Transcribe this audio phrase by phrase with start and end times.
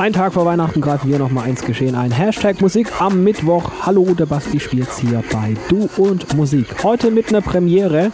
[0.00, 2.10] Ein Tag vor Weihnachten greifen wir noch mal ins Geschehen ein.
[2.10, 3.70] Hashtag Musik am Mittwoch.
[3.82, 6.82] Hallo, der Basti spielt's hier bei Du und Musik.
[6.82, 8.10] Heute mit einer Premiere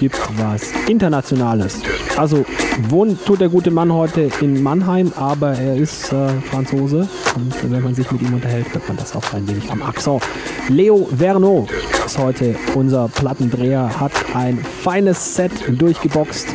[0.00, 1.80] gibt was Internationales.
[2.16, 2.44] Also
[2.88, 7.84] wohnt tut der gute Mann heute in Mannheim, aber er ist äh, Franzose und wenn
[7.84, 10.24] man sich mit ihm unterhält, hört man das auch ein wenig am Akzent.
[10.68, 11.68] Leo Verno
[12.04, 16.48] ist heute unser Plattendreher, hat ein feines Set durchgeboxt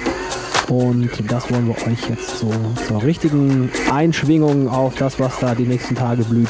[0.70, 2.52] und das wollen wir euch jetzt so
[2.88, 6.49] zur richtigen Einschwingung auf das, was da die nächsten Tage blüht,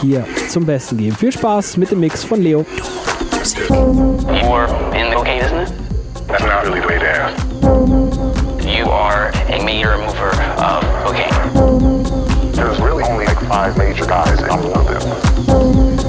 [0.00, 1.16] hier zum Besten geben.
[1.16, 2.64] Viel Spaß mit dem Mix von Leo.
[3.68, 5.72] More in the isn't it?
[6.28, 7.52] That's not really the way to ask.
[8.64, 12.52] You are a major mover of cocaine.
[12.52, 15.02] There's really only like five major guys, I'm one of them.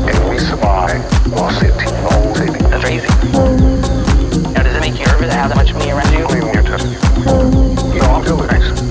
[0.08, 1.02] And we survive
[1.32, 2.52] while the whole city.
[2.70, 3.73] That's crazy.
[5.28, 6.26] that has a bunch around you.
[6.28, 6.86] Leaving your test.
[7.96, 8.83] You all.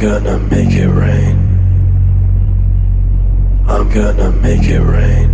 [0.00, 1.36] gonna make it rain.
[3.68, 5.28] I'm gonna make it rain.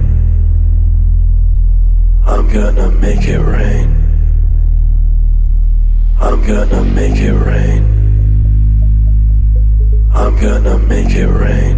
[2.26, 3.88] I'm gonna make it rain.
[6.20, 7.82] I'm gonna make it rain.
[10.12, 11.76] I'm gonna make it rain.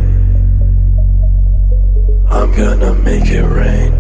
[2.31, 3.93] I'm gonna make it rain.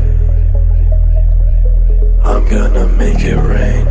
[2.24, 3.86] I'm gonna make it rain.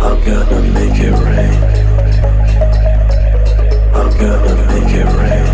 [0.00, 1.89] I'm gonna make it rain.
[4.22, 5.50] I'm gonna make it rain.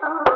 [0.00, 0.31] Oh.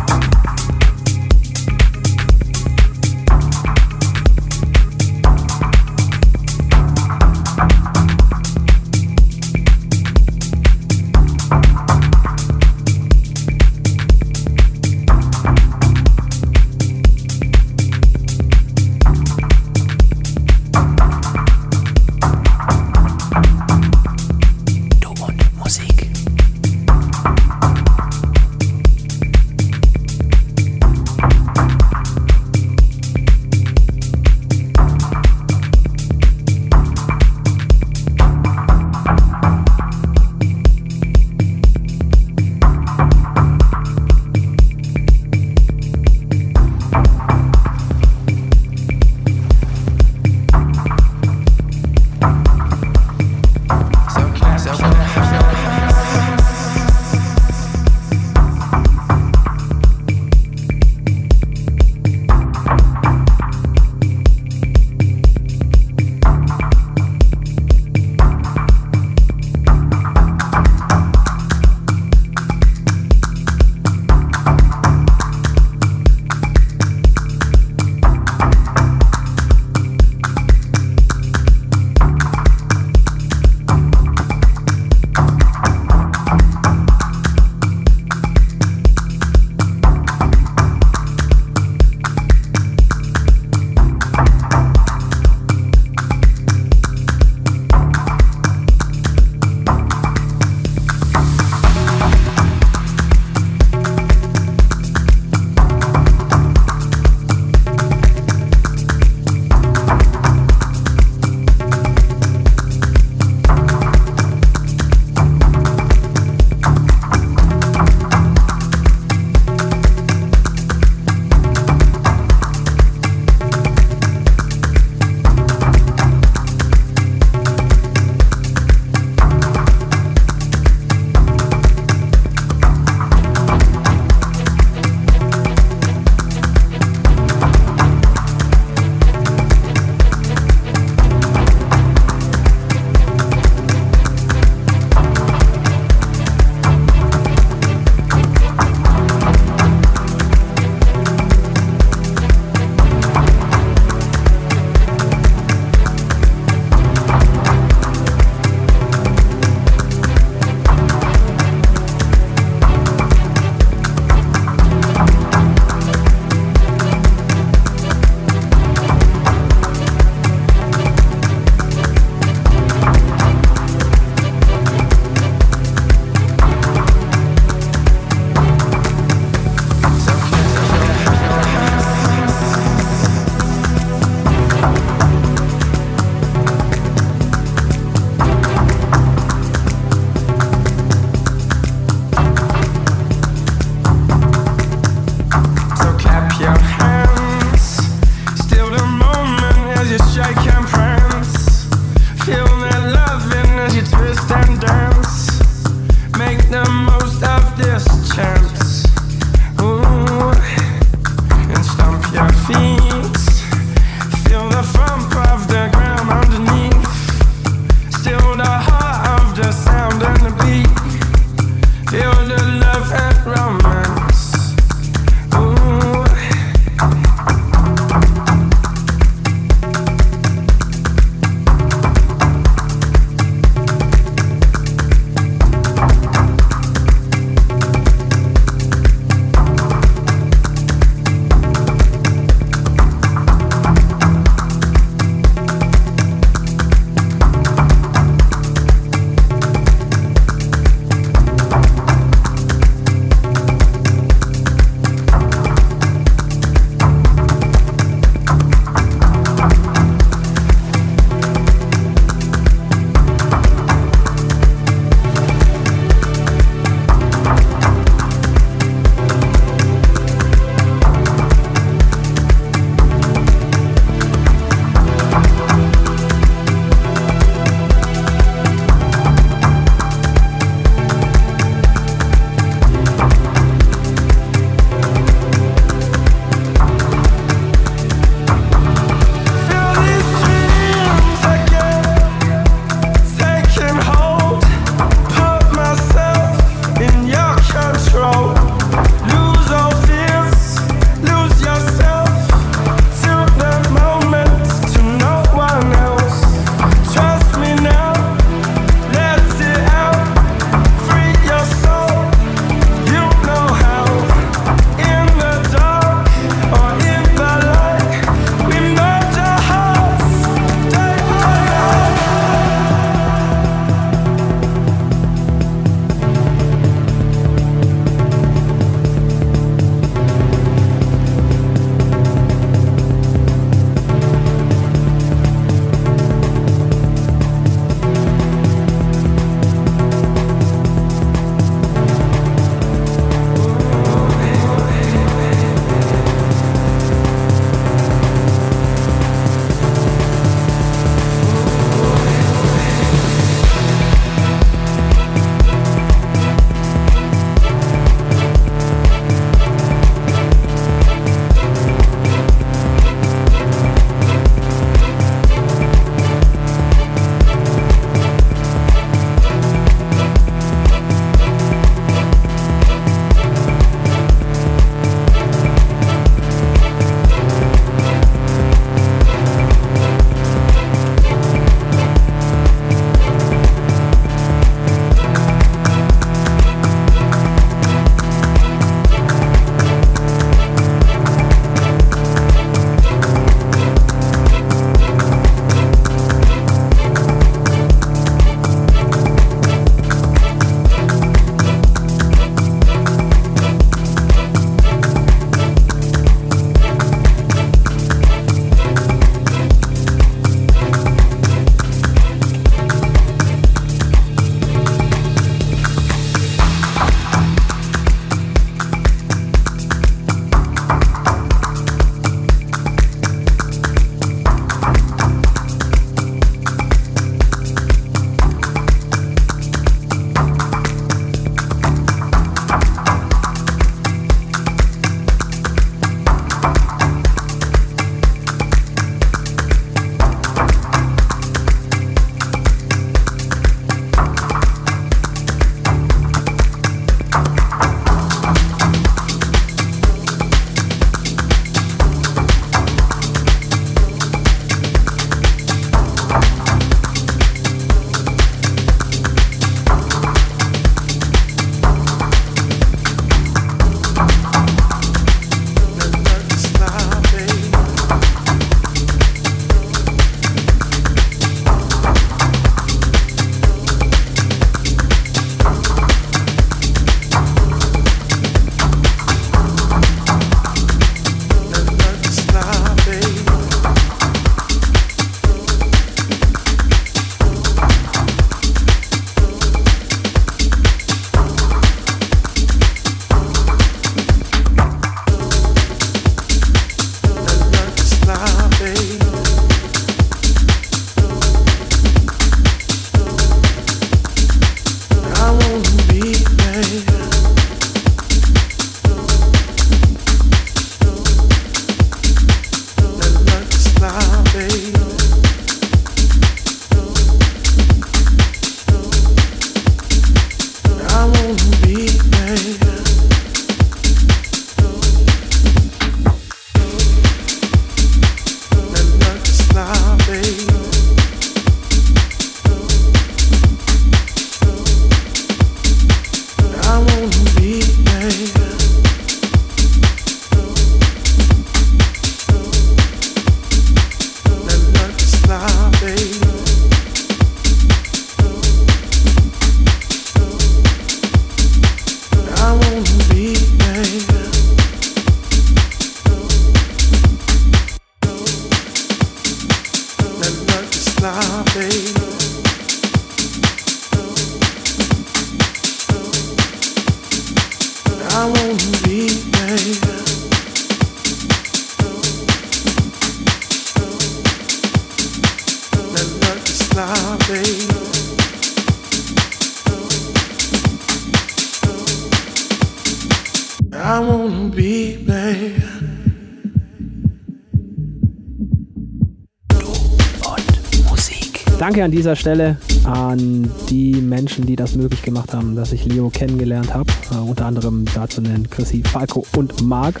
[591.78, 596.10] Danke an dieser Stelle an die Menschen, die das möglich gemacht haben, dass ich Leo
[596.10, 596.90] kennengelernt habe.
[597.12, 600.00] Äh, unter anderem dazu nennen Chrissy, Falco und Marc.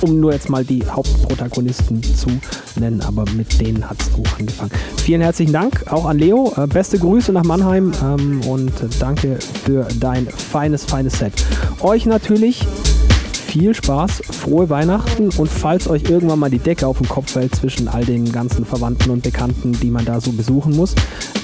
[0.00, 2.30] Um nur jetzt mal die Hauptprotagonisten zu
[2.80, 4.70] nennen, aber mit denen hat es auch angefangen.
[4.96, 6.50] Vielen herzlichen Dank auch an Leo.
[6.56, 11.34] Äh, beste Grüße nach Mannheim ähm, und danke für dein feines, feines Set.
[11.80, 12.66] Euch natürlich
[13.48, 17.54] viel Spaß, frohe Weihnachten und falls euch irgendwann mal die Decke auf den Kopf fällt
[17.54, 20.94] zwischen all den ganzen Verwandten und Bekannten, die man da so besuchen muss,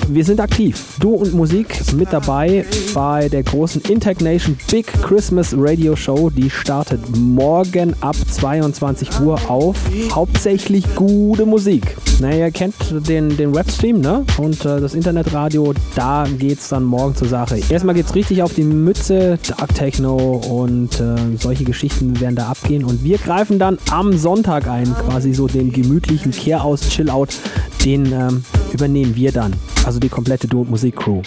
[0.08, 0.84] wir sind aktiv.
[1.00, 6.28] Du und Musik mit dabei bei der großen Intech Nation Big Christmas Radio Show.
[6.28, 9.76] Die startet morgen ab 22 Uhr auf.
[10.12, 11.96] Hauptsächlich gute Musik.
[12.20, 12.74] Naja, ihr kennt
[13.08, 14.24] den, den Webstream ne?
[14.38, 15.74] und äh, das Internetradio.
[15.94, 17.60] Da geht es dann morgen zur Sache.
[17.68, 19.38] Erstmal geht es richtig auf die Mütze.
[19.48, 22.84] Dark Techno und äh, solche Geschichten werden da abgehen.
[22.84, 27.36] Und wir greifen dann am Sonntag ein, quasi so den gemütlichen Kehr-Aus, Chill-Out.
[27.84, 29.52] Den ähm, übernehmen wir dann.
[29.84, 31.22] Also die komplette Duo Musik Crew.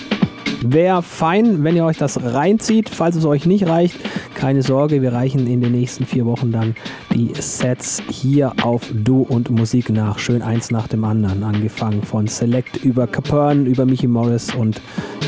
[0.62, 2.90] Wäre fein, wenn ihr euch das reinzieht.
[2.90, 3.98] Falls es euch nicht reicht,
[4.34, 6.76] keine Sorge, wir reichen in den nächsten vier Wochen dann
[7.14, 10.18] die Sets hier auf Du und Musik nach.
[10.18, 11.44] Schön eins nach dem anderen.
[11.44, 14.82] Angefangen von Select über Capern, über Mickey Morris und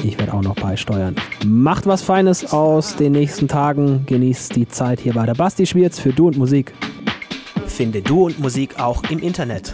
[0.04, 1.16] ich werde auch noch beisteuern.
[1.46, 4.04] Macht was Feines aus den nächsten Tagen.
[4.06, 6.74] Genießt die Zeit hier bei der Basti Schwierz für Du und Musik.
[7.68, 9.74] Finde Du und Musik auch im Internet.